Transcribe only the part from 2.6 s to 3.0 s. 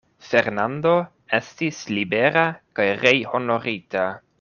kaj